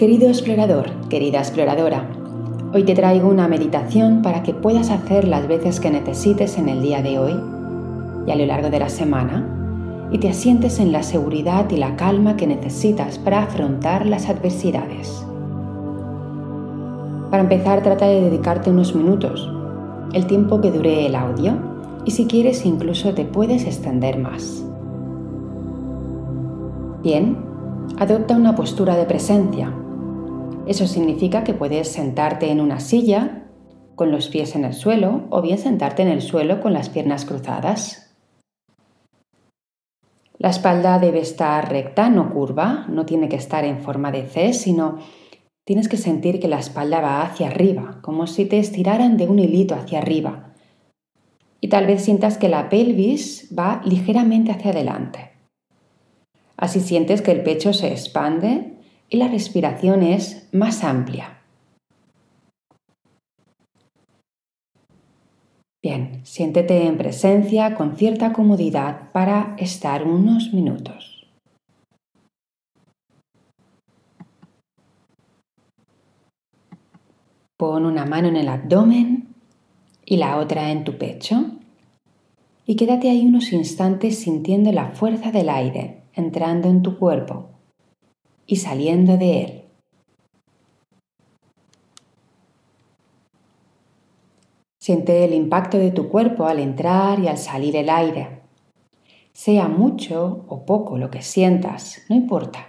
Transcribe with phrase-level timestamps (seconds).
[0.00, 2.06] Querido explorador, querida exploradora,
[2.72, 6.80] hoy te traigo una meditación para que puedas hacer las veces que necesites en el
[6.80, 7.38] día de hoy
[8.26, 11.96] y a lo largo de la semana y te asientes en la seguridad y la
[11.96, 15.22] calma que necesitas para afrontar las adversidades.
[17.30, 19.52] Para empezar, trata de dedicarte unos minutos,
[20.14, 21.58] el tiempo que dure el audio,
[22.06, 24.64] y si quieres incluso te puedes extender más.
[27.02, 27.36] Bien,
[27.98, 29.70] adopta una postura de presencia.
[30.70, 33.42] Eso significa que puedes sentarte en una silla
[33.96, 37.24] con los pies en el suelo o bien sentarte en el suelo con las piernas
[37.24, 38.14] cruzadas.
[40.38, 44.52] La espalda debe estar recta, no curva, no tiene que estar en forma de C,
[44.52, 44.98] sino
[45.64, 49.40] tienes que sentir que la espalda va hacia arriba, como si te estiraran de un
[49.40, 50.54] hilito hacia arriba.
[51.60, 55.32] Y tal vez sientas que la pelvis va ligeramente hacia adelante.
[56.56, 58.79] Así sientes que el pecho se expande
[59.10, 61.40] y la respiración es más amplia.
[65.82, 71.26] Bien, siéntete en presencia con cierta comodidad para estar unos minutos.
[77.56, 79.34] Pon una mano en el abdomen
[80.04, 81.46] y la otra en tu pecho
[82.64, 87.59] y quédate ahí unos instantes sintiendo la fuerza del aire entrando en tu cuerpo
[88.50, 89.64] y saliendo de él.
[94.82, 98.42] Siente el impacto de tu cuerpo al entrar y al salir el aire.
[99.32, 102.66] Sea mucho o poco lo que sientas, no importa.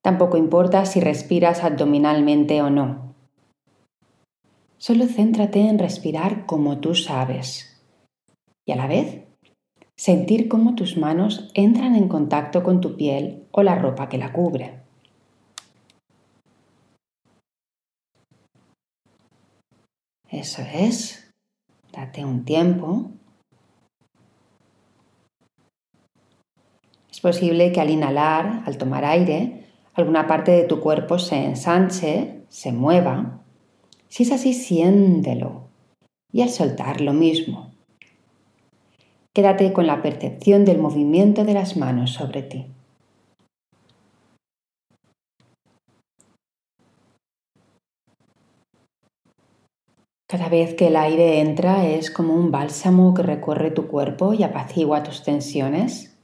[0.00, 3.14] Tampoco importa si respiras abdominalmente o no.
[4.78, 7.84] Solo céntrate en respirar como tú sabes
[8.64, 9.29] y a la vez
[10.00, 14.32] sentir cómo tus manos entran en contacto con tu piel o la ropa que la
[14.32, 14.80] cubre.
[20.30, 21.30] Eso es.
[21.92, 23.10] Date un tiempo.
[27.10, 32.46] Es posible que al inhalar, al tomar aire, alguna parte de tu cuerpo se ensanche,
[32.48, 33.42] se mueva.
[34.08, 35.68] Si es así, siéntelo.
[36.32, 37.69] Y al soltar lo mismo.
[39.34, 42.66] Quédate con la percepción del movimiento de las manos sobre ti.
[50.28, 54.42] Cada vez que el aire entra es como un bálsamo que recorre tu cuerpo y
[54.42, 56.16] apacigua tus tensiones.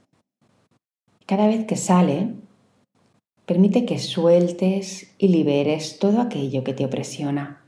[1.25, 2.33] Cada vez que sale,
[3.47, 7.66] Permite que sueltes y liberes todo aquello que te opresiona.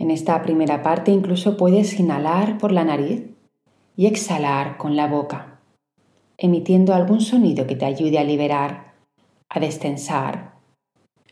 [0.00, 3.26] En esta primera parte incluso puedes inhalar por la nariz
[3.96, 5.60] y exhalar con la boca,
[6.38, 8.94] emitiendo algún sonido que te ayude a liberar,
[9.50, 10.54] a destensar,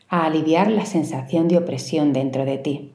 [0.07, 2.93] a aliviar la sensación de opresión dentro de ti.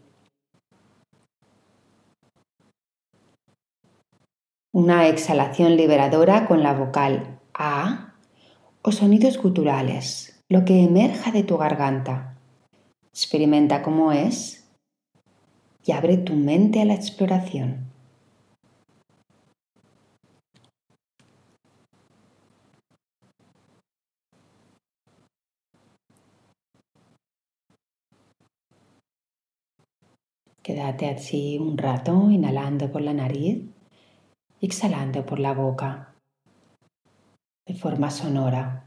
[4.75, 8.15] una exhalación liberadora con la vocal A
[8.83, 12.37] o sonidos guturales, lo que emerja de tu garganta.
[13.12, 14.64] Experimenta cómo es
[15.87, 17.93] y abre tu mente a la exploración.
[30.62, 33.75] Quédate así un rato inhalando por la nariz
[34.64, 36.14] exhalando por la boca
[37.67, 38.84] de forma sonora.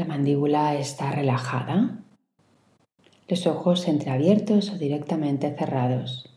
[0.00, 1.98] La mandíbula está relajada,
[3.28, 6.34] los ojos entreabiertos o directamente cerrados.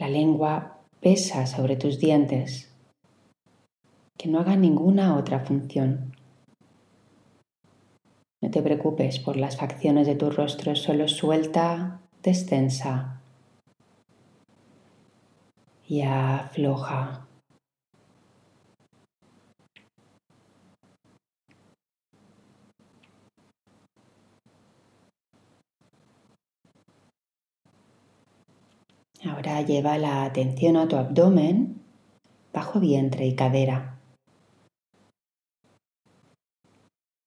[0.00, 2.74] La lengua pesa sobre tus dientes,
[4.16, 6.16] que no haga ninguna otra función.
[8.40, 13.20] No te preocupes por las facciones de tu rostro, solo suelta, descensa
[15.86, 17.26] y afloja.
[29.24, 31.80] Ahora lleva la atención a tu abdomen,
[32.52, 33.98] bajo vientre y cadera.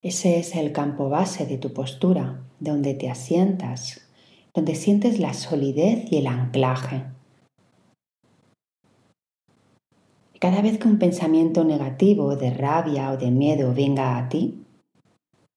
[0.01, 4.07] Ese es el campo base de tu postura, donde te asientas,
[4.53, 7.05] donde sientes la solidez y el anclaje.
[10.39, 14.63] Cada vez que un pensamiento negativo de rabia o de miedo venga a ti,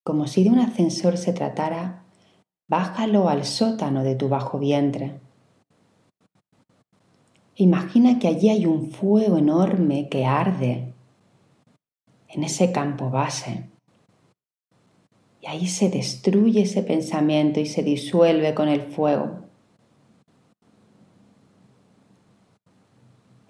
[0.03, 2.05] como si de un ascensor se tratara,
[2.71, 5.21] bájalo al sótano de tu bajo vientre.
[7.61, 10.95] Imagina que allí hay un fuego enorme que arde
[12.29, 13.69] en ese campo base.
[15.41, 19.41] Y ahí se destruye ese pensamiento y se disuelve con el fuego.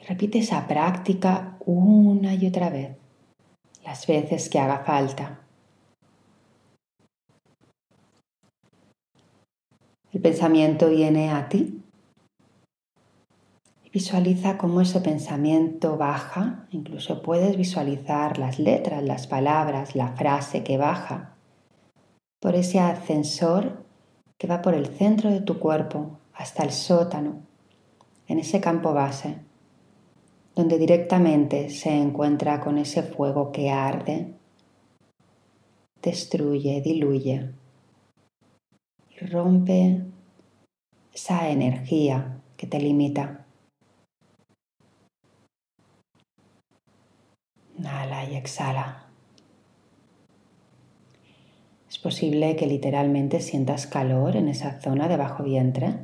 [0.09, 2.97] Repite esa práctica una y otra vez,
[3.85, 5.41] las veces que haga falta.
[10.15, 11.83] El pensamiento viene a ti
[13.93, 20.77] Visualiza cómo ese pensamiento baja, incluso puedes visualizar las letras, las palabras, la frase que
[20.77, 21.37] baja
[22.41, 23.85] por ese ascensor
[24.37, 27.43] que va por el centro de tu cuerpo hasta el sótano,
[28.29, 29.39] en ese campo base,
[30.55, 34.35] donde directamente se encuentra con ese fuego que arde,
[36.03, 37.51] destruye, diluye
[39.11, 40.03] y rompe
[41.13, 43.38] esa energía que te limita.
[47.79, 49.05] Inhala y exhala.
[51.89, 55.95] Es posible que literalmente sientas calor en esa zona de bajo vientre.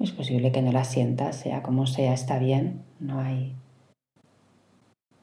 [0.00, 2.84] Es posible que no la sientas, sea como sea, está bien.
[2.98, 3.54] No hay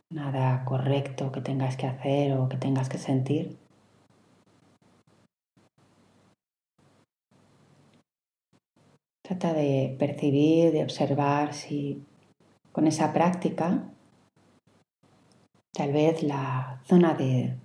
[0.09, 3.57] nada correcto que tengas que hacer o que tengas que sentir.
[9.21, 12.03] Trata de percibir, de observar si
[12.71, 13.94] con esa práctica
[15.75, 17.57] Tal vez la zona de,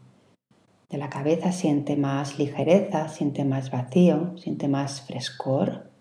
[0.89, 5.93] la cabeza siente más ligereza, siente más vacío, siente más frescor.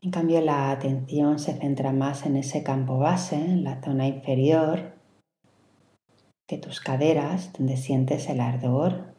[0.00, 4.94] En cambio, la atención se centra más en ese campo base, en la zona inferior
[6.48, 9.12] de tus caderas, donde sientes el ardor,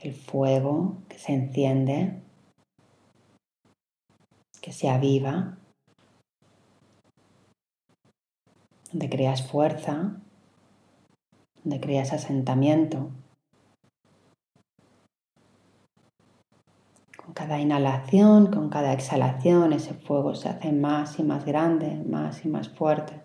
[0.00, 2.22] el fuego que se enciende,
[4.62, 5.59] que se aviva.
[8.92, 10.20] Donde creas fuerza,
[11.62, 13.10] donde creas asentamiento.
[17.16, 22.44] Con cada inhalación, con cada exhalación, ese fuego se hace más y más grande, más
[22.44, 23.22] y más fuerte.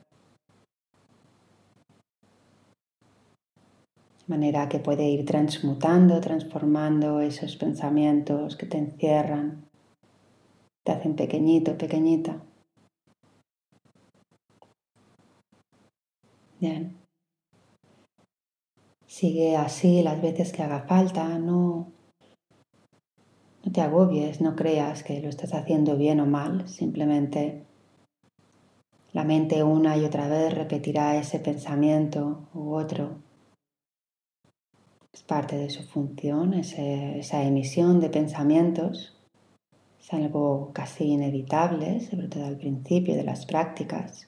[4.27, 9.65] De manera que puede ir transmutando, transformando esos pensamientos que te encierran,
[10.83, 12.41] te hacen pequeñito, pequeñita.
[19.05, 21.91] Sigue así las veces que haga falta, no,
[23.63, 27.65] no te agobies, no creas que lo estás haciendo bien o mal, simplemente
[29.13, 33.21] la mente una y otra vez repetirá ese pensamiento u otro.
[35.13, 39.15] Es parte de su función, esa emisión de pensamientos.
[39.97, 44.27] Es algo casi inevitable, sobre todo al principio de las prácticas.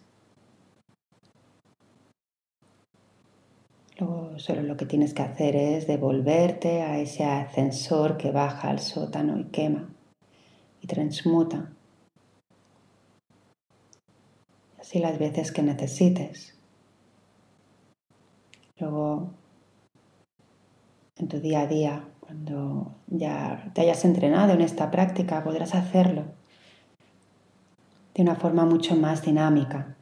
[4.38, 9.40] Solo lo que tienes que hacer es devolverte a ese ascensor que baja al sótano
[9.40, 9.90] y quema
[10.80, 11.72] y transmuta.
[14.80, 16.56] Así las veces que necesites.
[18.78, 19.32] Luego,
[21.16, 26.26] en tu día a día, cuando ya te hayas entrenado en esta práctica, podrás hacerlo
[28.14, 29.96] de una forma mucho más dinámica,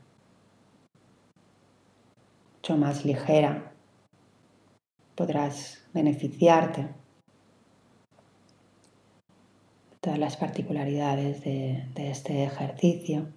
[2.58, 3.75] mucho más ligera,
[5.16, 6.90] podrás beneficiarte de
[10.02, 13.32] todas las particularidades de, este ejercicio.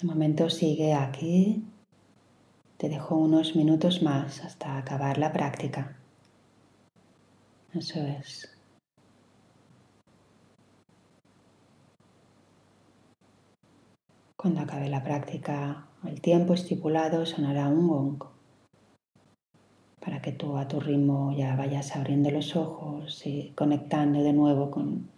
[0.00, 1.64] De momento sigue aquí.
[2.78, 5.96] Te dejo unos minutos más hasta acabar la práctica.
[7.74, 8.54] Eso es.
[14.36, 18.37] Cuando acabe la práctica, el tiempo estipulado sonará un gong
[20.00, 24.70] para que tú a tu ritmo ya vayas abriendo los ojos y conectando de nuevo
[24.70, 25.08] con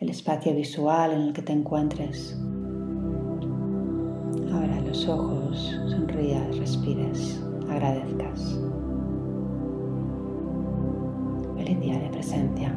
[0.00, 2.36] el espacio visual en el que te encuentres.
[4.52, 8.58] Ahora los ojos, sonrías, respires, agradezcas.
[11.56, 12.74] Feliz día de presencia.